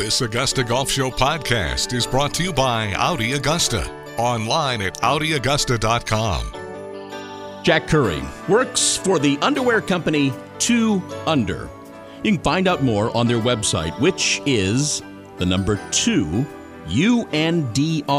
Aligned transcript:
This 0.00 0.22
Augusta 0.22 0.64
Golf 0.64 0.90
Show 0.90 1.10
podcast 1.10 1.92
is 1.92 2.06
brought 2.06 2.32
to 2.32 2.42
you 2.42 2.54
by 2.54 2.94
Audi 2.94 3.32
Augusta. 3.32 3.86
Online 4.16 4.80
at 4.80 4.94
AudiAugusta.com. 5.02 7.62
Jack 7.62 7.86
Curry 7.86 8.22
works 8.48 8.96
for 8.96 9.18
the 9.18 9.36
underwear 9.42 9.82
company 9.82 10.32
2 10.58 11.02
Under. 11.26 11.68
You 12.24 12.32
can 12.32 12.42
find 12.42 12.66
out 12.66 12.82
more 12.82 13.14
on 13.14 13.28
their 13.28 13.40
website, 13.40 13.92
which 14.00 14.40
is 14.46 15.02
the 15.36 15.44
number 15.44 15.78
2 15.90 16.46
UNDR.com. 16.86 18.12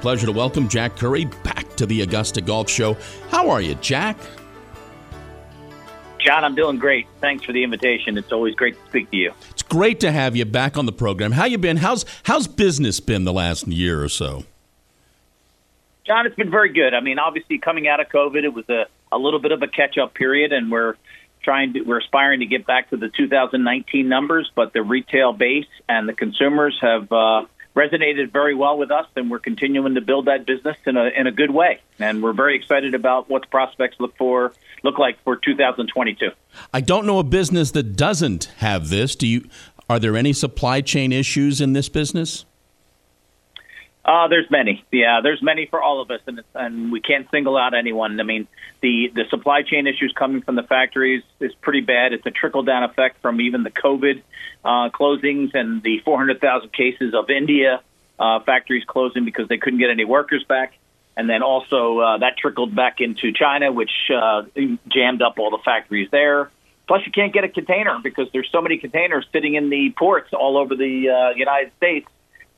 Pleasure 0.00 0.26
to 0.26 0.32
welcome 0.32 0.66
Jack 0.66 0.96
Curry 0.96 1.26
back 1.44 1.76
to 1.76 1.84
the 1.84 2.00
Augusta 2.00 2.40
Golf 2.40 2.70
Show. 2.70 2.96
How 3.28 3.50
are 3.50 3.60
you, 3.60 3.74
Jack? 3.74 4.16
John, 6.18 6.42
I'm 6.42 6.54
doing 6.54 6.78
great. 6.78 7.06
Thanks 7.20 7.44
for 7.44 7.52
the 7.52 7.62
invitation. 7.62 8.16
It's 8.16 8.32
always 8.32 8.54
great 8.54 8.82
to 8.82 8.88
speak 8.88 9.10
to 9.10 9.18
you. 9.18 9.34
Great 9.68 10.00
to 10.00 10.12
have 10.12 10.36
you 10.36 10.44
back 10.44 10.76
on 10.76 10.86
the 10.86 10.92
program. 10.92 11.32
How 11.32 11.44
you 11.44 11.58
been? 11.58 11.78
How's 11.78 12.04
how's 12.24 12.46
business 12.46 13.00
been 13.00 13.24
the 13.24 13.32
last 13.32 13.66
year 13.66 14.02
or 14.02 14.08
so? 14.08 14.44
John, 16.06 16.24
it's 16.26 16.36
been 16.36 16.50
very 16.50 16.72
good. 16.72 16.94
I 16.94 17.00
mean, 17.00 17.18
obviously 17.18 17.58
coming 17.58 17.88
out 17.88 17.98
of 17.98 18.08
COVID, 18.08 18.44
it 18.44 18.54
was 18.54 18.68
a, 18.68 18.86
a 19.10 19.18
little 19.18 19.40
bit 19.40 19.50
of 19.50 19.60
a 19.62 19.66
catch 19.66 19.98
up 19.98 20.14
period 20.14 20.52
and 20.52 20.70
we're 20.70 20.94
trying 21.42 21.72
to 21.72 21.80
we're 21.82 21.98
aspiring 21.98 22.40
to 22.40 22.46
get 22.46 22.66
back 22.66 22.90
to 22.90 22.96
the 22.96 23.08
2019 23.08 24.08
numbers, 24.08 24.50
but 24.54 24.72
the 24.72 24.82
retail 24.82 25.32
base 25.32 25.66
and 25.88 26.08
the 26.08 26.12
consumers 26.12 26.76
have 26.80 27.10
uh, 27.10 27.44
resonated 27.76 28.32
very 28.32 28.54
well 28.54 28.78
with 28.78 28.90
us, 28.90 29.06
and 29.14 29.30
we're 29.30 29.38
continuing 29.38 29.94
to 29.94 30.00
build 30.00 30.24
that 30.24 30.46
business 30.46 30.76
in 30.86 30.96
a 30.96 31.04
in 31.04 31.26
a 31.26 31.32
good 31.32 31.50
way. 31.50 31.80
And 31.98 32.22
we're 32.22 32.32
very 32.32 32.56
excited 32.56 32.94
about 32.94 33.28
what 33.28 33.42
the 33.42 33.48
prospects 33.48 33.96
look 34.00 34.16
for 34.16 34.52
look 34.82 34.98
like 34.98 35.22
for 35.22 35.36
2022. 35.36 36.30
I 36.72 36.80
don't 36.80 37.06
know 37.06 37.18
a 37.18 37.24
business 37.24 37.70
that 37.72 37.96
doesn't 37.96 38.44
have 38.58 38.88
this. 38.88 39.14
Do 39.14 39.26
you? 39.26 39.48
Are 39.88 40.00
there 40.00 40.16
any 40.16 40.32
supply 40.32 40.80
chain 40.80 41.12
issues 41.12 41.60
in 41.60 41.74
this 41.74 41.88
business? 41.88 42.44
Uh, 44.06 44.28
there's 44.28 44.48
many. 44.52 44.84
Yeah, 44.92 45.20
there's 45.20 45.42
many 45.42 45.66
for 45.66 45.82
all 45.82 46.00
of 46.00 46.12
us, 46.12 46.20
and 46.28 46.40
and 46.54 46.92
we 46.92 47.00
can't 47.00 47.28
single 47.32 47.56
out 47.56 47.74
anyone. 47.74 48.20
I 48.20 48.22
mean, 48.22 48.46
the 48.80 49.10
the 49.12 49.24
supply 49.30 49.62
chain 49.62 49.88
issues 49.88 50.14
coming 50.16 50.42
from 50.42 50.54
the 50.54 50.62
factories 50.62 51.24
is 51.40 51.52
pretty 51.56 51.80
bad. 51.80 52.12
It's 52.12 52.24
a 52.24 52.30
trickle 52.30 52.62
down 52.62 52.84
effect 52.84 53.20
from 53.20 53.40
even 53.40 53.64
the 53.64 53.70
COVID 53.70 54.22
uh, 54.64 54.90
closings 54.90 55.54
and 55.54 55.82
the 55.82 55.98
400,000 56.04 56.72
cases 56.72 57.14
of 57.14 57.30
India 57.30 57.80
uh, 58.18 58.40
factories 58.40 58.84
closing 58.84 59.24
because 59.24 59.48
they 59.48 59.58
couldn't 59.58 59.80
get 59.80 59.90
any 59.90 60.04
workers 60.04 60.44
back. 60.44 60.74
And 61.16 61.28
then 61.28 61.42
also 61.42 61.98
uh, 61.98 62.18
that 62.18 62.36
trickled 62.36 62.76
back 62.76 63.00
into 63.00 63.32
China, 63.32 63.72
which 63.72 63.90
uh, 64.14 64.42
jammed 64.86 65.22
up 65.22 65.38
all 65.40 65.50
the 65.50 65.62
factories 65.64 66.10
there. 66.12 66.50
Plus, 66.86 67.04
you 67.04 67.10
can't 67.10 67.32
get 67.32 67.42
a 67.42 67.48
container 67.48 67.98
because 68.00 68.28
there's 68.32 68.48
so 68.52 68.60
many 68.60 68.78
containers 68.78 69.26
sitting 69.32 69.54
in 69.54 69.68
the 69.70 69.90
ports 69.90 70.32
all 70.32 70.56
over 70.56 70.76
the 70.76 71.08
uh, 71.08 71.30
United 71.34 71.72
States 71.78 72.06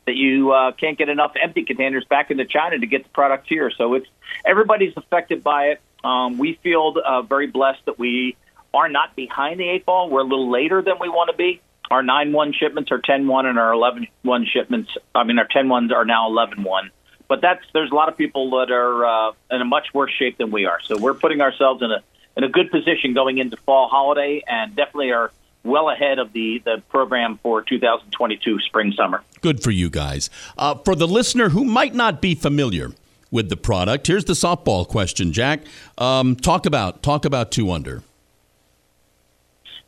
that 0.09 0.17
you 0.17 0.53
uh, 0.53 0.73
can't 0.73 0.97
get 0.97 1.11
enough 1.11 1.34
empty 1.39 1.64
containers 1.64 2.03
back 2.06 2.31
into 2.31 2.47
China 2.47 2.78
to 2.78 2.87
get 2.87 3.03
the 3.03 3.11
product 3.11 3.47
here. 3.47 3.70
So 3.70 3.92
it's 3.92 4.06
everybody's 4.42 4.95
affected 4.97 5.45
by 5.45 5.67
it. 5.67 5.83
Um, 6.03 6.39
we 6.39 6.55
feel 6.62 6.95
uh, 7.05 7.20
very 7.20 7.47
blessed 7.47 7.84
that 7.84 7.98
we 7.98 8.34
are 8.73 8.89
not 8.89 9.15
behind 9.15 9.61
the 9.61 9.69
eight 9.69 9.84
ball. 9.84 10.09
We're 10.09 10.20
a 10.20 10.25
little 10.25 10.50
later 10.50 10.81
than 10.81 10.95
we 10.98 11.11
want 11.11 11.31
to 11.31 11.37
be. 11.37 11.61
Our 11.91 12.03
9 12.03 12.33
1 12.33 12.55
shipments 12.55 12.91
are 12.91 13.00
10 13.05 13.27
1, 13.27 13.47
and 13.47 13.59
our 13.59 13.75
11 13.75 14.06
1 14.23 14.47
shipments, 14.50 14.97
I 15.15 15.25
mean, 15.25 15.39
our 15.39 15.47
10 15.47 15.69
1s 15.69 15.92
are 15.92 16.06
now 16.06 16.27
11 16.28 16.62
1. 16.62 16.91
But 17.28 17.43
that's 17.43 17.62
there's 17.75 17.91
a 17.91 17.95
lot 17.95 18.09
of 18.09 18.17
people 18.17 18.48
that 18.53 18.70
are 18.70 19.05
uh, 19.05 19.33
in 19.50 19.61
a 19.61 19.67
much 19.67 19.89
worse 19.93 20.12
shape 20.19 20.39
than 20.39 20.50
we 20.50 20.65
are. 20.65 20.81
So 20.84 20.97
we're 20.97 21.12
putting 21.12 21.43
ourselves 21.43 21.83
in 21.83 21.91
a 21.91 22.03
in 22.34 22.45
a 22.45 22.48
good 22.48 22.70
position 22.70 23.12
going 23.12 23.37
into 23.37 23.59
fall 23.59 23.89
holiday, 23.89 24.43
and 24.47 24.75
definitely 24.75 25.12
are 25.12 25.33
well 25.64 25.91
ahead 25.91 26.19
of 26.19 26.33
the, 26.33 26.62
the 26.64 26.83
program 26.89 27.39
for 27.42 27.62
2022 27.62 28.61
spring 28.61 28.92
summer. 28.97 29.23
Good 29.41 29.62
for 29.62 29.70
you 29.70 29.91
guys. 29.91 30.31
Uh, 30.56 30.75
for 30.77 30.95
the 30.95 31.06
listener 31.06 31.50
who 31.50 31.65
might 31.65 31.94
not 31.94 32.21
be 32.21 32.34
familiar 32.34 32.93
with 33.31 33.49
the 33.49 33.56
product, 33.56 34.06
here's 34.06 34.25
the 34.25 34.33
softball 34.33 34.87
question, 34.87 35.33
Jack. 35.33 35.60
Um, 35.99 36.37
talk 36.37 36.66
about 36.66 37.03
talk 37.03 37.25
about 37.25 37.50
two 37.50 37.71
under. 37.71 38.03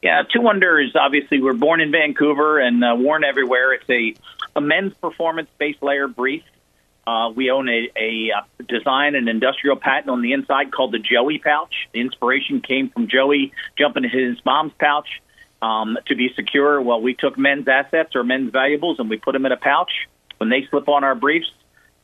Yeah, 0.03 0.23
two 0.23 0.47
under 0.49 0.81
is 0.81 0.97
obviously 0.97 1.41
we're 1.43 1.53
born 1.53 1.81
in 1.81 1.93
Vancouver 1.93 2.59
and 2.59 2.83
uh, 2.83 2.95
worn 2.97 3.23
everywhere. 3.23 3.75
It's 3.75 3.91
a, 3.91 4.15
a 4.57 4.61
men's 4.61 4.95
performance 4.95 5.49
base 5.59 5.77
layer 5.83 6.09
brief. 6.09 6.43
Uh, 7.07 7.31
we 7.31 7.51
own 7.51 7.69
a, 7.69 7.91
a 7.97 8.31
design 8.67 9.15
and 9.15 9.29
industrial 9.29 9.77
patent 9.77 10.09
on 10.09 10.23
the 10.23 10.33
inside 10.33 10.71
called 10.71 10.93
the 10.93 10.99
Joey 10.99 11.39
pouch. 11.39 11.89
The 11.93 12.01
inspiration 12.01 12.61
came 12.61 12.89
from 12.89 13.09
Joey 13.09 13.53
jumping 13.77 14.05
in 14.05 14.11
his 14.11 14.43
mom's 14.45 14.73
pouch 14.79 15.21
um, 15.63 15.99
to 16.07 16.15
be 16.15 16.31
secure. 16.35 16.81
Well, 16.81 17.01
we 17.01 17.15
took 17.15 17.39
men's 17.39 17.69
assets 17.69 18.15
or 18.15 18.25
men's 18.25 18.53
valuables 18.53 18.99
and 18.99 19.11
we 19.11 19.17
put 19.17 19.33
them 19.33 19.47
in 19.47 19.53
a 19.53 19.57
pouch. 19.57 19.91
When 20.39 20.49
they 20.49 20.67
slip 20.71 20.89
on 20.89 21.05
our 21.05 21.15
briefs, 21.15 21.51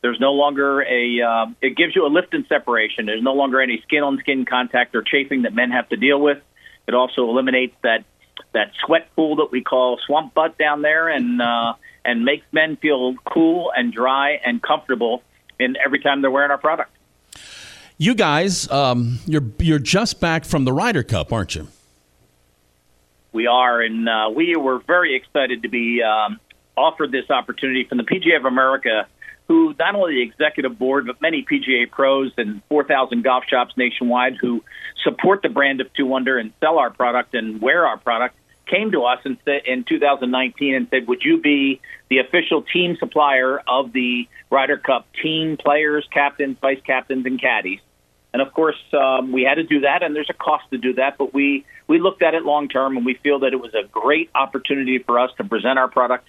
there's 0.03 0.21
no 0.21 0.33
longer 0.33 0.83
a. 0.83 1.21
Uh, 1.23 1.47
it 1.63 1.77
gives 1.77 1.97
you 1.97 2.07
a 2.07 2.09
lift 2.09 2.35
and 2.35 2.47
separation. 2.49 3.07
There's 3.07 3.23
no 3.23 3.33
longer 3.33 3.61
any 3.61 3.81
skin 3.83 4.03
on 4.03 4.19
skin 4.19 4.45
contact 4.45 4.95
or 4.95 5.03
chafing 5.03 5.43
that 5.43 5.55
men 5.55 5.71
have 5.71 5.89
to 5.89 5.97
deal 5.97 6.21
with. 6.21 6.39
It 6.87 6.95
also 6.95 7.29
eliminates 7.29 7.75
that 7.83 8.05
that 8.53 8.73
sweat 8.85 9.09
pool 9.17 9.37
that 9.37 9.51
we 9.51 9.63
call 9.63 9.99
swamp 10.07 10.35
butt 10.35 10.59
down 10.59 10.83
there, 10.83 11.09
and 11.09 11.41
uh, 11.41 11.75
and 12.05 12.25
makes 12.25 12.47
men 12.53 12.77
feel 12.77 13.15
cool 13.25 13.73
and 13.75 13.93
dry 13.93 14.33
and 14.45 14.63
comfortable 14.63 15.23
in 15.59 15.77
every 15.85 16.01
time 16.01 16.21
they're 16.21 16.31
wearing 16.31 16.51
our 16.51 16.59
product. 16.59 16.91
You 17.99 18.15
guys, 18.15 18.71
um, 18.71 19.19
you're 19.27 19.45
you're 19.59 19.79
just 19.79 20.21
back 20.21 20.45
from 20.45 20.67
the 20.67 20.73
Ryder 20.73 21.03
Cup, 21.03 21.33
aren't 21.33 21.55
you? 21.55 21.69
We 23.37 23.47
are, 23.49 23.83
and 23.83 24.09
uh, 24.09 24.31
we 24.35 24.57
were 24.57 24.79
very 24.79 25.15
excited 25.15 25.65
to 25.65 25.69
be 25.69 26.03
um, 26.03 26.41
offered 26.75 27.13
this 27.13 27.29
opportunity 27.29 27.85
from 27.85 27.99
the 27.99 28.05
PGA 28.05 28.39
of 28.39 28.47
America, 28.47 29.07
who 29.47 29.75
not 29.79 29.95
only 29.95 30.15
the 30.15 30.23
executive 30.23 30.79
board, 30.79 31.07
but 31.07 31.21
many 31.21 31.45
PGA 31.45 31.91
pros 31.91 32.33
and 32.39 32.63
4,000 32.71 33.23
golf 33.23 33.45
shops 33.45 33.75
nationwide 33.77 34.37
who 34.41 34.65
support 35.05 35.43
the 35.43 35.51
brand 35.51 35.83
of 35.83 35.93
Two 35.93 36.15
Under 36.15 36.39
and 36.39 36.51
sell 36.61 36.79
our 36.79 36.89
product 36.89 37.35
and 37.35 37.61
wear 37.61 37.87
our 37.87 37.99
product 37.99 38.37
came 38.65 38.91
to 38.93 39.03
us 39.03 39.21
said 39.23 39.63
in 39.67 39.85
2019 39.85 40.75
and 40.75 40.89
said, 40.89 41.07
"Would 41.07 41.23
you 41.23 41.37
be 41.37 41.81
the 42.09 42.19
official 42.21 42.63
team 42.63 42.97
supplier 42.97 43.61
of 43.69 43.93
the 43.93 44.27
Ryder 44.49 44.79
Cup 44.79 45.07
team 45.23 45.59
players, 45.59 46.09
captains, 46.11 46.57
vice 46.59 46.81
captains, 46.81 47.27
and 47.27 47.39
caddies?" 47.39 47.81
And 48.33 48.43
of 48.43 48.53
course, 48.53 48.77
um, 48.93 49.33
we 49.33 49.43
had 49.43 49.55
to 49.55 49.63
do 49.63 49.81
that, 49.81 50.03
and 50.03 50.15
there's 50.15 50.31
a 50.31 50.35
cost 50.35 50.65
to 50.71 50.79
do 50.79 50.95
that. 50.95 51.17
But 51.17 51.33
we 51.33 51.65
we 51.87 51.99
looked 51.99 52.23
at 52.23 52.35
it 52.35 52.45
long 52.45 52.69
term, 52.69 52.97
and 52.97 53.07
we 53.07 53.15
feel 53.15 53.41
that 53.41 53.53
it 53.53 53.61
was 53.61 53.75
a 53.75 53.87
great 53.89 54.31
opportunity 54.35 54.99
for 54.99 55.19
us 55.19 55.31
to 55.39 55.45
present 55.45 55.79
our 55.79 55.89
product 55.89 56.29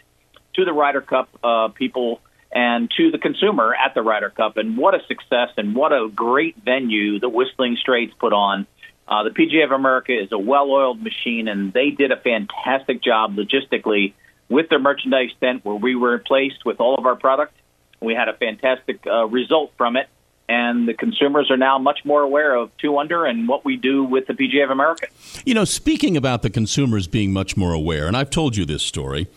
to 0.56 0.66
the 0.66 0.74
Ryder 0.74 1.02
Cup 1.02 1.30
uh, 1.44 1.68
people 1.70 2.22
and 2.52 2.90
to 2.98 3.12
the 3.12 3.18
consumer 3.18 3.76
at 3.76 3.94
the 3.94 4.02
Ryder 4.02 4.30
Cup. 4.30 4.58
And 4.58 4.78
what 4.78 4.96
a 4.96 5.06
success, 5.08 5.50
and 5.58 5.76
what 5.76 5.92
a 5.92 6.08
great 6.10 6.56
venue 6.64 7.20
the 7.20 7.30
Whistling 7.30 7.76
Straits 7.76 8.14
put 8.20 8.34
on. 8.34 8.68
Uh, 9.08 9.24
the 9.24 9.30
PGA 9.30 9.64
of 9.64 9.72
America 9.72 10.18
is 10.18 10.32
a 10.32 10.40
well-oiled 10.40 11.02
machine, 11.02 11.48
and 11.48 11.72
they 11.72 11.92
did 11.92 12.12
a 12.12 12.18
fantastic 12.18 13.02
job 13.02 13.36
logistically 13.36 14.14
with 14.50 14.70
their 14.70 14.80
merchandise 14.80 15.32
tent, 15.42 15.64
where 15.66 15.76
we 15.76 15.96
were 15.96 16.20
placed 16.20 16.66
with 16.66 16.80
all 16.80 16.96
of 16.96 17.06
our 17.06 17.16
product. 17.16 17.54
We 18.02 18.14
had 18.14 18.30
a 18.30 18.34
fantastic 18.34 19.06
uh, 19.06 19.28
result 19.28 19.74
from 19.78 19.98
it 19.98 20.08
and 20.50 20.88
the 20.88 20.94
consumers 20.94 21.52
are 21.52 21.58
now 21.58 21.78
much 21.78 22.00
more 22.06 22.22
aware 22.22 22.56
of 22.56 22.76
two 22.78 22.98
under 22.98 23.26
and 23.26 23.48
what 23.48 23.66
we 23.66 23.76
do 23.76 24.04
with 24.04 24.28
the 24.28 24.34
PGA 24.34 24.64
of 24.64 24.70
America. 24.70 25.08
You 25.46 25.54
know, 25.54 25.66
speaking 25.66 26.16
about 26.16 26.42
the 26.42 26.50
consumers 26.50 27.08
being 27.08 27.34
much 27.34 27.58
more 27.58 27.74
aware, 27.74 28.08
and 28.08 28.16
I've 28.16 28.30
told 28.30 28.56
you 28.56 28.66
this 28.66 28.84
story. 28.84 29.28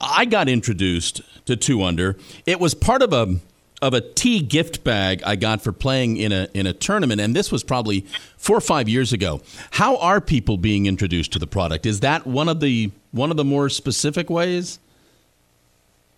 I 0.00 0.24
got 0.24 0.48
introduced 0.48 1.22
to 1.46 1.56
two 1.56 1.82
under. 1.82 2.16
It 2.46 2.60
was 2.60 2.74
part 2.74 3.02
of 3.02 3.12
a 3.12 3.38
of 3.82 3.92
a 3.92 4.00
tee 4.00 4.40
gift 4.40 4.82
bag 4.82 5.22
I 5.26 5.36
got 5.36 5.60
for 5.60 5.70
playing 5.70 6.16
in 6.16 6.32
a 6.32 6.48
in 6.54 6.66
a 6.66 6.72
tournament, 6.72 7.20
and 7.20 7.36
this 7.36 7.52
was 7.52 7.62
probably 7.62 8.06
four 8.38 8.56
or 8.56 8.62
five 8.62 8.88
years 8.88 9.12
ago. 9.12 9.42
How 9.72 9.96
are 9.98 10.20
people 10.20 10.56
being 10.56 10.86
introduced 10.86 11.32
to 11.32 11.38
the 11.38 11.46
product? 11.46 11.84
Is 11.84 12.00
that 12.00 12.26
one 12.26 12.48
of 12.48 12.60
the 12.60 12.90
one 13.12 13.30
of 13.30 13.36
the 13.36 13.44
more 13.44 13.68
specific 13.68 14.30
ways? 14.30 14.78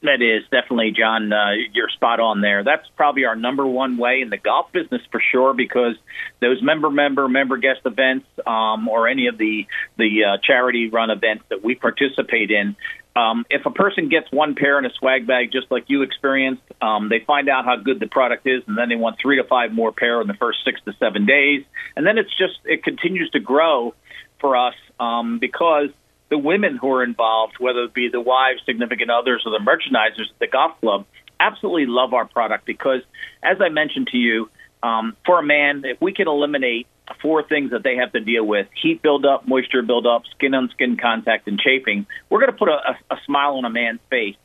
That 0.07 0.23
is 0.23 0.45
definitely, 0.51 0.93
John. 0.93 1.33
Uh, 1.33 1.53
you're 1.73 1.89
spot 1.89 2.21
on 2.21 2.41
there. 2.41 2.63
That's 2.65 2.89
probably 2.97 3.25
our 3.25 3.37
number 3.37 3.67
one 3.67 3.97
way 3.99 4.21
in 4.23 4.31
the 4.31 4.37
golf 4.37 4.73
business 4.73 5.03
for 5.11 5.21
sure, 5.21 5.53
because 5.53 5.97
those 6.41 6.63
member, 6.63 6.91
member, 6.91 7.29
member 7.29 7.57
guest 7.57 7.81
events, 7.85 8.27
um, 8.47 8.89
or 8.89 9.09
any 9.09 9.27
of 9.27 9.37
the 9.37 9.67
the 9.99 10.25
uh, 10.25 10.39
charity 10.43 10.89
run 10.89 11.11
events 11.11 11.45
that 11.49 11.65
we 11.65 11.75
participate 11.75 12.51
in, 12.51 12.77
um, 13.17 13.47
if 13.49 13.65
a 13.65 13.71
person 13.71 14.09
gets 14.09 14.31
one 14.31 14.55
pair 14.55 14.79
in 14.79 14.85
a 14.85 14.93
swag 14.93 15.27
bag, 15.27 15.51
just 15.51 15.71
like 15.71 15.85
you 15.89 16.03
experienced, 16.03 16.63
um, 16.83 17.09
they 17.09 17.21
find 17.21 17.49
out 17.49 17.65
how 17.65 17.77
good 17.77 17.99
the 17.99 18.07
product 18.07 18.47
is, 18.47 18.63
and 18.67 18.77
then 18.77 18.91
they 18.91 18.95
want 18.95 19.19
three 19.19 19.37
to 19.37 19.45
five 19.45 19.73
more 19.73 19.91
pair 19.91 20.21
in 20.21 20.27
the 20.27 20.35
first 20.35 20.59
six 20.65 20.81
to 20.85 20.93
seven 21.01 21.25
days, 21.25 21.65
and 21.97 22.07
then 22.07 22.19
it's 22.19 22.37
just 22.37 22.59
it 22.65 22.85
continues 22.85 23.31
to 23.31 23.41
grow 23.41 23.95
for 24.39 24.57
us 24.57 24.75
um, 25.01 25.39
because 25.39 25.89
the 26.29 26.39
women 26.39 26.77
who 26.77 26.91
are 26.93 27.05
involved, 27.05 27.55
whether 27.59 27.85
it 27.85 27.95
be 27.95 28.09
the 28.09 28.21
wives, 28.21 28.61
significant 28.67 29.11
others, 29.11 29.43
or 29.47 29.53
the 29.53 29.65
merchandisers 29.65 30.31
at 30.31 30.39
the 30.41 30.47
golf 30.47 30.79
club, 30.81 31.07
absolutely 31.39 31.87
love 31.87 32.15
our 32.15 32.27
product 32.27 32.67
because, 32.67 33.03
as 33.43 33.59
I 33.61 33.69
mentioned 33.69 34.09
to 34.09 34.17
you, 34.17 34.49
um, 34.83 35.17
for 35.25 35.39
a 35.39 35.43
man, 35.43 35.85
if 35.85 36.01
we 36.01 36.13
can 36.13 36.29
eliminate 36.29 36.87
four 37.23 37.43
things 37.43 37.71
that 37.71 37.83
they 37.83 37.97
have 37.97 38.13
to 38.13 38.21
deal 38.21 38.45
with 38.45 38.67
heat 38.81 39.03
buildup, 39.03 39.47
moisture 39.47 39.83
buildup, 39.83 40.23
skin 40.35 40.55
on 40.55 40.71
skin 40.71 40.97
contact, 40.97 41.47
and 41.49 41.59
chafing. 41.59 42.07
We're 42.29 42.41
going 42.41 42.53
to 42.53 42.59
put 42.59 42.69
a, 42.69 42.79
a, 43.11 43.15
a 43.15 43.19
smile 43.25 43.55
on 43.55 43.65
a 43.65 43.71
man's 43.71 44.01
face. 44.11 44.37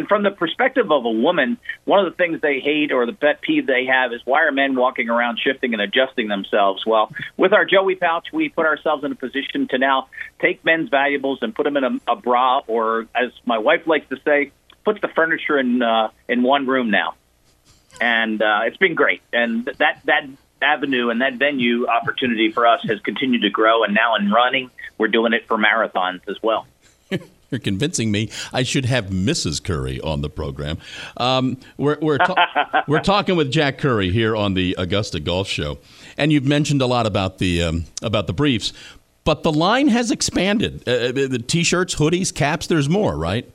And 0.00 0.08
from 0.08 0.22
the 0.22 0.30
perspective 0.30 0.90
of 0.90 1.04
a 1.04 1.10
woman, 1.10 1.58
one 1.84 1.98
of 1.98 2.10
the 2.10 2.16
things 2.16 2.40
they 2.40 2.60
hate 2.60 2.90
or 2.90 3.04
the 3.04 3.12
pet 3.12 3.42
peeve 3.42 3.66
they 3.66 3.84
have 3.84 4.14
is 4.14 4.22
why 4.24 4.44
are 4.44 4.50
men 4.50 4.74
walking 4.74 5.10
around 5.10 5.38
shifting 5.38 5.74
and 5.74 5.82
adjusting 5.82 6.26
themselves? 6.26 6.86
Well, 6.86 7.12
with 7.36 7.52
our 7.52 7.66
Joey 7.66 7.96
pouch, 7.96 8.28
we 8.32 8.48
put 8.48 8.64
ourselves 8.64 9.04
in 9.04 9.12
a 9.12 9.14
position 9.14 9.68
to 9.68 9.76
now 9.76 10.08
take 10.40 10.64
men's 10.64 10.88
valuables 10.88 11.40
and 11.42 11.54
put 11.54 11.64
them 11.64 11.76
in 11.76 11.84
a, 11.84 12.12
a 12.12 12.16
bra, 12.16 12.62
or 12.66 13.08
as 13.14 13.30
my 13.44 13.58
wife 13.58 13.86
likes 13.86 14.08
to 14.08 14.16
say, 14.24 14.52
puts 14.86 15.02
the 15.02 15.08
furniture 15.08 15.58
in 15.58 15.82
uh, 15.82 16.08
in 16.30 16.42
one 16.42 16.66
room 16.66 16.90
now. 16.90 17.12
And 18.00 18.40
uh, 18.40 18.60
it's 18.64 18.78
been 18.78 18.94
great. 18.94 19.20
And 19.34 19.66
that 19.66 20.00
that 20.06 20.26
avenue 20.62 21.10
and 21.10 21.20
that 21.20 21.34
venue 21.34 21.88
opportunity 21.88 22.50
for 22.50 22.66
us 22.66 22.80
has 22.84 23.00
continued 23.00 23.42
to 23.42 23.50
grow. 23.50 23.84
And 23.84 23.92
now 23.92 24.16
in 24.16 24.30
running, 24.30 24.70
we're 24.96 25.08
doing 25.08 25.34
it 25.34 25.46
for 25.46 25.58
marathons 25.58 26.26
as 26.26 26.42
well. 26.42 26.66
You're 27.50 27.58
convincing 27.58 28.10
me 28.10 28.30
I 28.52 28.62
should 28.62 28.84
have 28.84 29.06
Mrs. 29.06 29.62
Curry 29.62 30.00
on 30.00 30.22
the 30.22 30.30
program. 30.30 30.78
Um, 31.16 31.58
we're 31.76 31.98
we're, 32.00 32.18
ta- 32.18 32.84
we're 32.88 33.00
talking 33.00 33.36
with 33.36 33.50
Jack 33.50 33.78
Curry 33.78 34.10
here 34.10 34.36
on 34.36 34.54
the 34.54 34.74
Augusta 34.78 35.20
Golf 35.20 35.48
Show, 35.48 35.78
and 36.16 36.32
you've 36.32 36.46
mentioned 36.46 36.80
a 36.82 36.86
lot 36.86 37.06
about 37.06 37.38
the 37.38 37.62
um, 37.62 37.84
about 38.02 38.26
the 38.26 38.32
briefs, 38.32 38.72
but 39.24 39.42
the 39.42 39.52
line 39.52 39.88
has 39.88 40.10
expanded. 40.10 40.82
Uh, 40.86 40.90
uh 40.90 41.12
the 41.12 41.42
t-shirts, 41.44 41.96
hoodies, 41.96 42.34
caps. 42.34 42.66
There's 42.66 42.88
more, 42.88 43.16
right? 43.16 43.50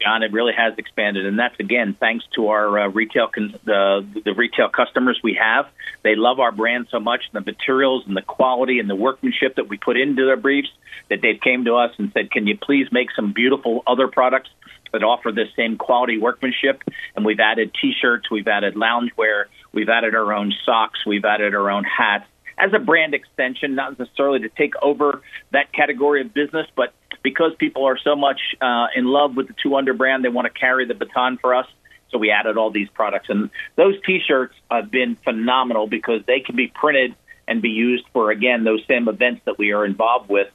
John, 0.00 0.22
it 0.22 0.32
really 0.32 0.52
has 0.56 0.74
expanded, 0.78 1.26
and 1.26 1.38
that's 1.38 1.58
again 1.58 1.96
thanks 1.98 2.24
to 2.36 2.48
our 2.48 2.78
uh, 2.78 2.88
retail 2.88 3.26
con- 3.26 3.58
the 3.64 4.06
the 4.24 4.32
retail 4.32 4.68
customers 4.68 5.18
we 5.24 5.34
have. 5.34 5.66
They 6.04 6.14
love 6.14 6.38
our 6.38 6.52
brand 6.52 6.86
so 6.90 7.00
much, 7.00 7.22
and 7.32 7.44
the 7.44 7.50
materials 7.50 8.04
and 8.06 8.16
the 8.16 8.22
quality 8.22 8.78
and 8.78 8.88
the 8.88 8.94
workmanship 8.94 9.56
that 9.56 9.68
we 9.68 9.76
put 9.76 9.96
into 9.96 10.24
their 10.24 10.36
briefs. 10.36 10.68
That 11.08 11.20
they've 11.20 11.40
came 11.40 11.64
to 11.64 11.74
us 11.74 11.92
and 11.98 12.12
said, 12.12 12.30
"Can 12.30 12.46
you 12.46 12.56
please 12.56 12.92
make 12.92 13.10
some 13.10 13.32
beautiful 13.32 13.82
other 13.88 14.06
products 14.06 14.50
that 14.92 15.02
offer 15.02 15.32
this 15.32 15.48
same 15.56 15.76
quality 15.76 16.16
workmanship?" 16.16 16.84
And 17.16 17.24
we've 17.24 17.40
added 17.40 17.72
T-shirts, 17.80 18.30
we've 18.30 18.46
added 18.46 18.76
loungewear, 18.76 19.46
we've 19.72 19.88
added 19.88 20.14
our 20.14 20.32
own 20.32 20.54
socks, 20.64 21.04
we've 21.06 21.24
added 21.24 21.56
our 21.56 21.70
own 21.70 21.82
hats 21.82 22.26
as 22.58 22.72
a 22.72 22.78
brand 22.78 23.14
extension, 23.14 23.74
not 23.74 23.98
necessarily 23.98 24.40
to 24.40 24.48
take 24.48 24.74
over 24.82 25.22
that 25.52 25.72
category 25.72 26.20
of 26.20 26.34
business, 26.34 26.66
but 26.74 26.92
because 27.22 27.52
people 27.58 27.86
are 27.86 27.98
so 27.98 28.16
much 28.16 28.40
uh, 28.60 28.86
in 28.94 29.06
love 29.06 29.36
with 29.36 29.48
the 29.48 29.54
Two 29.62 29.76
Under 29.76 29.94
brand, 29.94 30.24
they 30.24 30.28
want 30.28 30.52
to 30.52 30.58
carry 30.58 30.86
the 30.86 30.94
baton 30.94 31.38
for 31.38 31.54
us. 31.54 31.66
So 32.10 32.18
we 32.18 32.30
added 32.30 32.56
all 32.56 32.70
these 32.70 32.88
products, 32.88 33.28
and 33.28 33.50
those 33.76 33.94
T-shirts 34.06 34.54
have 34.70 34.90
been 34.90 35.16
phenomenal 35.16 35.86
because 35.86 36.22
they 36.26 36.40
can 36.40 36.56
be 36.56 36.68
printed 36.68 37.14
and 37.46 37.60
be 37.60 37.68
used 37.70 38.04
for 38.12 38.30
again 38.30 38.64
those 38.64 38.82
same 38.86 39.08
events 39.08 39.42
that 39.44 39.58
we 39.58 39.72
are 39.72 39.84
involved 39.84 40.30
with 40.30 40.48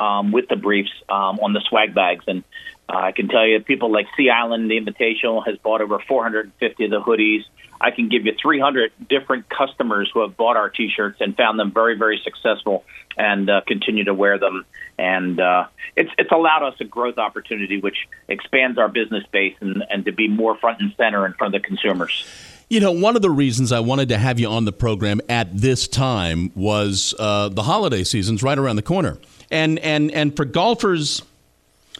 um, 0.00 0.32
with 0.32 0.48
the 0.48 0.56
briefs 0.56 0.92
um, 1.08 1.38
on 1.40 1.52
the 1.52 1.60
swag 1.68 1.94
bags. 1.94 2.24
And 2.26 2.42
uh, 2.88 2.96
I 2.96 3.12
can 3.12 3.28
tell 3.28 3.46
you, 3.46 3.60
people 3.60 3.92
like 3.92 4.06
Sea 4.16 4.30
Island, 4.30 4.70
the 4.70 4.80
Invitational, 4.80 5.46
has 5.46 5.56
bought 5.58 5.80
over 5.80 5.98
450 5.98 6.84
of 6.84 6.90
the 6.90 7.00
hoodies. 7.00 7.44
I 7.80 7.90
can 7.90 8.08
give 8.08 8.24
you 8.26 8.34
300 8.40 8.92
different 9.08 9.48
customers 9.48 10.10
who 10.12 10.20
have 10.20 10.36
bought 10.36 10.56
our 10.56 10.70
T-shirts 10.70 11.20
and 11.20 11.36
found 11.36 11.58
them 11.58 11.72
very, 11.72 11.96
very 11.96 12.20
successful 12.22 12.84
and 13.16 13.48
uh, 13.48 13.60
continue 13.66 14.04
to 14.04 14.14
wear 14.14 14.38
them. 14.38 14.64
And 14.98 15.40
uh, 15.40 15.66
it's 15.96 16.10
it's 16.18 16.30
allowed 16.30 16.62
us 16.62 16.74
a 16.80 16.84
growth 16.84 17.18
opportunity, 17.18 17.80
which 17.80 18.08
expands 18.28 18.78
our 18.78 18.88
business 18.88 19.24
base 19.32 19.56
and, 19.60 19.84
and 19.90 20.04
to 20.04 20.12
be 20.12 20.28
more 20.28 20.56
front 20.56 20.80
and 20.80 20.94
center 20.96 21.26
in 21.26 21.32
front 21.34 21.54
of 21.54 21.62
the 21.62 21.66
consumers. 21.66 22.24
You 22.70 22.80
know, 22.80 22.92
one 22.92 23.14
of 23.16 23.22
the 23.22 23.30
reasons 23.30 23.72
I 23.72 23.80
wanted 23.80 24.08
to 24.08 24.18
have 24.18 24.40
you 24.40 24.48
on 24.48 24.64
the 24.64 24.72
program 24.72 25.20
at 25.28 25.54
this 25.56 25.86
time 25.86 26.50
was 26.54 27.14
uh, 27.18 27.48
the 27.50 27.62
holiday 27.62 28.04
season's 28.04 28.42
right 28.42 28.58
around 28.58 28.76
the 28.76 28.82
corner, 28.82 29.18
and 29.50 29.78
and 29.80 30.10
and 30.12 30.34
for 30.34 30.44
golfers, 30.44 31.22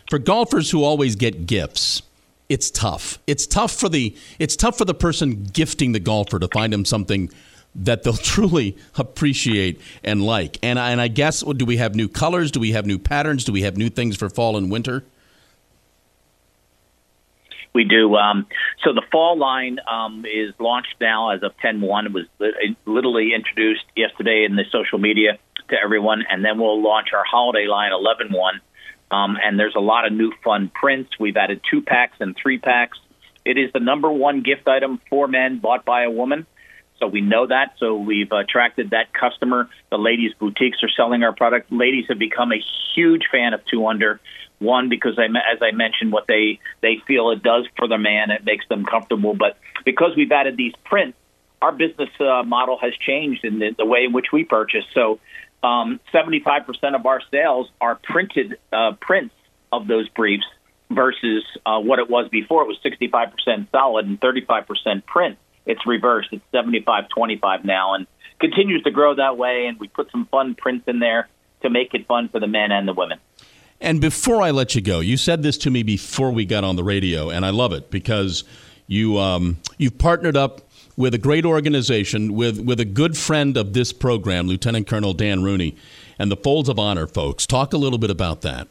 for 0.08 0.18
golfers 0.18 0.70
who 0.70 0.82
always 0.82 1.16
get 1.16 1.46
gifts 1.46 2.02
it's 2.54 2.70
tough. 2.70 3.18
It's 3.26 3.48
tough 3.48 3.72
for 3.72 3.88
the 3.88 4.16
it's 4.38 4.54
tough 4.54 4.78
for 4.78 4.84
the 4.84 4.94
person 4.94 5.42
gifting 5.42 5.90
the 5.90 5.98
golfer 5.98 6.38
to 6.38 6.46
find 6.46 6.72
him 6.72 6.84
something 6.84 7.28
that 7.74 8.04
they'll 8.04 8.12
truly 8.34 8.76
appreciate 8.96 9.80
and 10.04 10.22
like. 10.24 10.60
And 10.62 10.78
I, 10.78 10.92
and 10.92 11.00
I 11.00 11.08
guess 11.08 11.40
do 11.40 11.64
we 11.64 11.78
have 11.78 11.96
new 11.96 12.06
colors? 12.06 12.52
Do 12.52 12.60
we 12.60 12.70
have 12.70 12.86
new 12.86 12.96
patterns? 12.96 13.42
Do 13.42 13.50
we 13.50 13.62
have 13.62 13.76
new 13.76 13.90
things 13.90 14.16
for 14.16 14.28
fall 14.28 14.56
and 14.56 14.70
winter? 14.70 15.02
We 17.72 17.82
do. 17.82 18.14
Um, 18.14 18.46
so 18.84 18.92
the 18.92 19.02
fall 19.10 19.36
line 19.36 19.80
um, 19.90 20.24
is 20.24 20.54
launched 20.60 20.94
now 21.00 21.30
as 21.30 21.42
of 21.42 21.56
10-1. 21.56 22.06
It 22.06 22.12
was 22.12 22.26
literally 22.86 23.34
introduced 23.34 23.84
yesterday 23.96 24.46
in 24.48 24.54
the 24.54 24.62
social 24.70 25.00
media 25.00 25.38
to 25.70 25.76
everyone, 25.82 26.22
and 26.30 26.44
then 26.44 26.60
we'll 26.60 26.80
launch 26.80 27.08
our 27.12 27.24
holiday 27.24 27.66
line 27.66 27.90
11-1 27.90 28.60
um, 29.10 29.36
and 29.42 29.58
there's 29.58 29.74
a 29.76 29.80
lot 29.80 30.06
of 30.06 30.12
new 30.12 30.32
fun 30.42 30.70
prints. 30.74 31.10
We've 31.18 31.36
added 31.36 31.60
two 31.70 31.82
packs 31.82 32.16
and 32.20 32.36
three 32.40 32.58
packs. 32.58 32.98
It 33.44 33.58
is 33.58 33.72
the 33.72 33.80
number 33.80 34.10
one 34.10 34.42
gift 34.42 34.66
item 34.68 35.00
for 35.10 35.28
men 35.28 35.58
bought 35.58 35.84
by 35.84 36.04
a 36.04 36.10
woman. 36.10 36.46
So 36.98 37.08
we 37.08 37.20
know 37.20 37.46
that. 37.46 37.74
So 37.78 37.96
we've 37.96 38.30
attracted 38.32 38.90
that 38.90 39.12
customer. 39.12 39.68
The 39.90 39.98
ladies' 39.98 40.32
boutiques 40.38 40.82
are 40.82 40.88
selling 40.88 41.22
our 41.22 41.34
product. 41.34 41.70
Ladies 41.70 42.06
have 42.08 42.18
become 42.18 42.52
a 42.52 42.62
huge 42.94 43.24
fan 43.30 43.52
of 43.52 43.60
Two 43.66 43.86
Under. 43.86 44.20
One 44.60 44.88
because 44.88 45.18
I, 45.18 45.24
as 45.24 45.60
I 45.60 45.72
mentioned, 45.72 46.12
what 46.12 46.26
they 46.26 46.60
they 46.80 47.02
feel 47.06 47.30
it 47.30 47.42
does 47.42 47.66
for 47.76 47.88
the 47.88 47.98
man, 47.98 48.30
it 48.30 48.44
makes 48.44 48.66
them 48.68 48.84
comfortable. 48.84 49.34
But 49.34 49.58
because 49.84 50.16
we've 50.16 50.30
added 50.30 50.56
these 50.56 50.72
prints, 50.84 51.18
our 51.60 51.72
business 51.72 52.08
uh, 52.20 52.44
model 52.44 52.78
has 52.78 52.92
changed 52.94 53.44
in 53.44 53.58
the, 53.58 53.74
the 53.76 53.84
way 53.84 54.04
in 54.04 54.12
which 54.12 54.26
we 54.32 54.44
purchase. 54.44 54.84
So 54.94 55.18
um, 55.64 55.98
75% 56.12 56.94
of 56.94 57.06
our 57.06 57.20
sales 57.30 57.70
are 57.80 57.96
printed 57.96 58.58
uh, 58.72 58.92
prints 59.00 59.34
of 59.72 59.86
those 59.88 60.08
briefs 60.10 60.44
versus 60.90 61.42
uh, 61.64 61.80
what 61.80 61.98
it 61.98 62.10
was 62.10 62.28
before. 62.28 62.62
It 62.62 62.68
was 62.68 62.78
65% 62.84 63.70
solid 63.72 64.06
and 64.06 64.20
35% 64.20 65.06
print. 65.06 65.38
It's 65.66 65.86
reversed. 65.86 66.28
It's 66.32 66.44
75 66.52 67.08
25 67.08 67.64
now 67.64 67.94
and 67.94 68.06
continues 68.38 68.82
to 68.82 68.90
grow 68.90 69.14
that 69.14 69.38
way. 69.38 69.66
And 69.66 69.80
we 69.80 69.88
put 69.88 70.10
some 70.10 70.26
fun 70.26 70.54
prints 70.54 70.86
in 70.86 70.98
there 70.98 71.28
to 71.62 71.70
make 71.70 71.94
it 71.94 72.06
fun 72.06 72.28
for 72.28 72.38
the 72.38 72.46
men 72.46 72.70
and 72.70 72.86
the 72.86 72.92
women. 72.92 73.18
And 73.80 74.00
before 74.00 74.42
I 74.42 74.50
let 74.50 74.74
you 74.74 74.80
go, 74.80 75.00
you 75.00 75.16
said 75.16 75.42
this 75.42 75.58
to 75.58 75.70
me 75.70 75.82
before 75.82 76.30
we 76.30 76.44
got 76.44 76.62
on 76.62 76.76
the 76.76 76.84
radio, 76.84 77.30
and 77.30 77.44
I 77.44 77.50
love 77.50 77.72
it 77.72 77.90
because 77.90 78.44
you 78.86 79.18
um, 79.18 79.56
you've 79.78 79.98
partnered 79.98 80.36
up 80.36 80.60
with 80.96 81.14
a 81.14 81.18
great 81.18 81.44
organization, 81.44 82.34
with, 82.34 82.60
with 82.60 82.80
a 82.80 82.84
good 82.84 83.16
friend 83.16 83.56
of 83.56 83.72
this 83.72 83.92
program, 83.92 84.46
Lieutenant 84.46 84.86
Colonel 84.86 85.12
Dan 85.12 85.42
Rooney, 85.42 85.76
and 86.18 86.30
the 86.30 86.36
Folds 86.36 86.68
of 86.68 86.78
Honor 86.78 87.06
folks. 87.06 87.46
Talk 87.46 87.72
a 87.72 87.76
little 87.76 87.98
bit 87.98 88.10
about 88.10 88.42
that. 88.42 88.68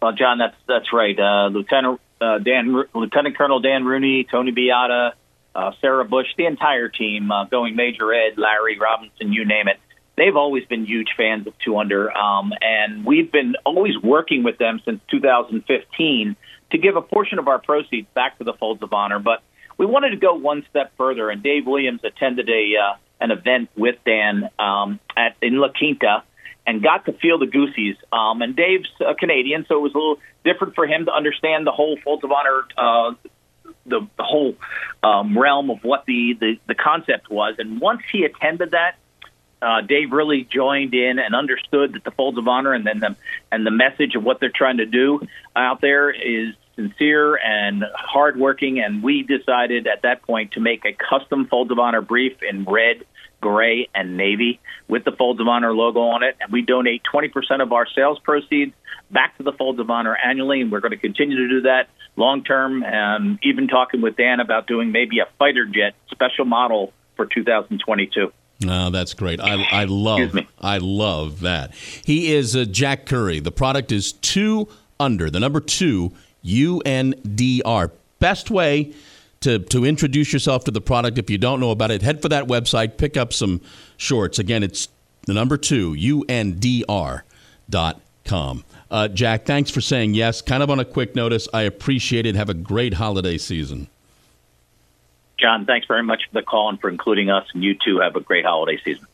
Well, 0.00 0.12
John, 0.12 0.38
that's 0.38 0.56
that's 0.68 0.92
right. 0.92 1.18
Uh, 1.18 1.48
Lieutenant 1.48 2.00
uh, 2.20 2.38
Dan, 2.38 2.84
Lieutenant 2.94 3.36
Colonel 3.36 3.60
Dan 3.60 3.84
Rooney, 3.84 4.24
Tony 4.24 4.52
Beata, 4.52 5.14
uh, 5.54 5.72
Sarah 5.80 6.04
Bush, 6.04 6.28
the 6.36 6.46
entire 6.46 6.88
team, 6.88 7.30
uh, 7.30 7.44
going 7.44 7.74
Major 7.74 8.12
Ed, 8.12 8.38
Larry 8.38 8.78
Robinson, 8.78 9.32
you 9.32 9.44
name 9.44 9.68
it. 9.68 9.78
They've 10.16 10.36
always 10.36 10.64
been 10.64 10.84
huge 10.84 11.08
fans 11.16 11.46
of 11.46 11.58
Two 11.58 11.78
Under, 11.78 12.16
um, 12.16 12.52
and 12.60 13.04
we've 13.04 13.30
been 13.30 13.54
always 13.64 13.96
working 13.98 14.42
with 14.42 14.58
them 14.58 14.80
since 14.84 15.00
2015 15.10 16.36
to 16.70 16.78
give 16.78 16.96
a 16.96 17.02
portion 17.02 17.38
of 17.38 17.48
our 17.48 17.58
proceeds 17.58 18.08
back 18.14 18.38
to 18.38 18.44
the 18.44 18.52
Folds 18.52 18.82
of 18.82 18.92
Honor. 18.92 19.20
But 19.20 19.42
we 19.78 19.86
wanted 19.86 20.10
to 20.10 20.16
go 20.16 20.34
one 20.34 20.66
step 20.68 20.92
further, 20.98 21.30
and 21.30 21.42
Dave 21.42 21.66
Williams 21.66 22.02
attended 22.04 22.50
a 22.50 22.74
uh, 22.76 22.96
an 23.20 23.30
event 23.30 23.70
with 23.76 23.96
Dan 24.04 24.50
um, 24.58 25.00
at 25.16 25.36
in 25.40 25.58
La 25.58 25.68
Quinta 25.68 26.22
and 26.66 26.82
got 26.82 27.06
to 27.06 27.12
feel 27.14 27.38
the 27.38 27.46
goosies. 27.46 27.96
Um, 28.12 28.42
and 28.42 28.54
Dave's 28.54 28.90
a 29.00 29.14
Canadian, 29.14 29.64
so 29.66 29.76
it 29.76 29.80
was 29.80 29.94
a 29.94 29.98
little 29.98 30.18
different 30.44 30.74
for 30.74 30.86
him 30.86 31.06
to 31.06 31.12
understand 31.12 31.66
the 31.66 31.72
whole 31.72 31.96
Folds 32.04 32.22
of 32.24 32.30
Honor, 32.30 32.64
uh, 32.76 33.14
the, 33.86 34.06
the 34.18 34.22
whole 34.22 34.54
um, 35.02 35.38
realm 35.38 35.70
of 35.70 35.82
what 35.82 36.04
the, 36.06 36.36
the 36.38 36.58
the 36.66 36.74
concept 36.74 37.30
was. 37.30 37.54
And 37.58 37.80
once 37.80 38.02
he 38.12 38.24
attended 38.24 38.72
that, 38.72 38.96
uh, 39.62 39.80
Dave 39.80 40.12
really 40.12 40.44
joined 40.44 40.92
in 40.92 41.18
and 41.18 41.34
understood 41.34 41.94
that 41.94 42.04
the 42.04 42.10
Folds 42.10 42.36
of 42.36 42.46
Honor 42.46 42.74
and 42.74 42.86
then 42.86 43.00
the 43.00 43.16
and 43.50 43.64
the 43.64 43.70
message 43.70 44.14
of 44.14 44.22
what 44.22 44.40
they're 44.40 44.50
trying 44.50 44.76
to 44.76 44.86
do 44.86 45.20
out 45.56 45.80
there 45.80 46.10
is 46.10 46.54
sincere 46.78 47.36
and 47.36 47.84
hardworking, 47.94 48.78
and 48.80 49.02
we 49.02 49.24
decided 49.24 49.88
at 49.88 50.02
that 50.02 50.22
point 50.22 50.52
to 50.52 50.60
make 50.60 50.84
a 50.84 50.92
custom 50.92 51.46
Folds 51.46 51.72
of 51.72 51.78
Honor 51.78 52.00
brief 52.00 52.36
in 52.48 52.64
red, 52.64 53.04
gray, 53.40 53.88
and 53.94 54.16
navy 54.16 54.60
with 54.86 55.04
the 55.04 55.12
Folds 55.12 55.40
of 55.40 55.48
Honor 55.48 55.74
logo 55.74 56.00
on 56.00 56.22
it. 56.22 56.36
And 56.40 56.52
we 56.52 56.62
donate 56.62 57.02
20% 57.12 57.60
of 57.60 57.72
our 57.72 57.86
sales 57.94 58.20
proceeds 58.20 58.72
back 59.10 59.36
to 59.38 59.42
the 59.42 59.52
Folds 59.52 59.80
of 59.80 59.90
Honor 59.90 60.16
annually, 60.16 60.60
and 60.60 60.70
we're 60.70 60.80
going 60.80 60.92
to 60.92 60.98
continue 60.98 61.36
to 61.36 61.48
do 61.48 61.60
that 61.62 61.88
long 62.16 62.44
term. 62.44 62.84
And 62.84 63.40
even 63.42 63.66
talking 63.66 64.00
with 64.00 64.16
Dan 64.16 64.38
about 64.38 64.68
doing 64.68 64.92
maybe 64.92 65.18
a 65.18 65.26
fighter 65.38 65.66
jet 65.66 65.94
special 66.10 66.44
model 66.44 66.92
for 67.16 67.26
2022. 67.26 68.32
Oh, 68.66 68.90
that's 68.90 69.14
great. 69.14 69.40
I, 69.40 69.64
I 69.70 69.84
love 69.84 70.36
I 70.60 70.78
love 70.78 71.40
that. 71.40 71.74
He 71.74 72.32
is 72.32 72.56
uh, 72.56 72.64
Jack 72.64 73.06
Curry. 73.06 73.38
The 73.38 73.52
product 73.52 73.92
is 73.92 74.12
two 74.12 74.68
under, 74.98 75.30
the 75.30 75.38
number 75.38 75.60
two 75.60 76.12
UNDR. 76.44 77.90
Best 78.18 78.50
way 78.50 78.92
to, 79.40 79.58
to 79.58 79.84
introduce 79.84 80.32
yourself 80.32 80.64
to 80.64 80.70
the 80.70 80.80
product. 80.80 81.18
If 81.18 81.30
you 81.30 81.38
don't 81.38 81.60
know 81.60 81.70
about 81.70 81.90
it, 81.90 82.02
head 82.02 82.20
for 82.20 82.28
that 82.30 82.46
website, 82.46 82.96
pick 82.96 83.16
up 83.16 83.32
some 83.32 83.60
shorts. 83.96 84.38
Again, 84.38 84.62
it's 84.62 84.88
the 85.26 85.34
number 85.34 85.56
two, 85.56 85.92
UNDR 85.92 87.22
dot 87.70 88.00
com. 88.24 88.64
Uh, 88.90 89.08
Jack, 89.08 89.44
thanks 89.44 89.70
for 89.70 89.80
saying 89.80 90.14
yes. 90.14 90.40
Kind 90.40 90.62
of 90.62 90.70
on 90.70 90.80
a 90.80 90.84
quick 90.84 91.14
notice. 91.14 91.46
I 91.52 91.62
appreciate 91.62 92.26
it. 92.26 92.34
Have 92.34 92.48
a 92.48 92.54
great 92.54 92.94
holiday 92.94 93.36
season. 93.38 93.88
John, 95.38 95.66
thanks 95.66 95.86
very 95.86 96.02
much 96.02 96.22
for 96.26 96.40
the 96.40 96.42
call 96.42 96.68
and 96.70 96.80
for 96.80 96.88
including 96.88 97.30
us. 97.30 97.46
And 97.54 97.62
you 97.62 97.74
too 97.74 98.00
have 98.00 98.16
a 98.16 98.20
great 98.20 98.44
holiday 98.44 98.80
season. 98.82 99.06